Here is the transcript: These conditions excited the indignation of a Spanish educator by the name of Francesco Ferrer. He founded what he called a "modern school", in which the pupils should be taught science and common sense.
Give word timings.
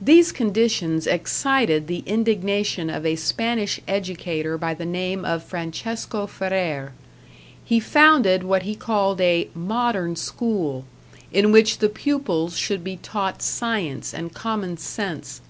These 0.00 0.32
conditions 0.32 1.06
excited 1.06 1.86
the 1.86 2.02
indignation 2.06 2.88
of 2.88 3.04
a 3.04 3.16
Spanish 3.16 3.78
educator 3.86 4.56
by 4.56 4.72
the 4.72 4.86
name 4.86 5.22
of 5.22 5.42
Francesco 5.42 6.26
Ferrer. 6.26 6.94
He 7.62 7.78
founded 7.78 8.42
what 8.42 8.62
he 8.62 8.74
called 8.74 9.20
a 9.20 9.50
"modern 9.52 10.16
school", 10.16 10.86
in 11.30 11.52
which 11.52 11.76
the 11.80 11.90
pupils 11.90 12.56
should 12.56 12.82
be 12.82 12.96
taught 12.96 13.42
science 13.42 14.14
and 14.14 14.32
common 14.32 14.78
sense. 14.78 15.42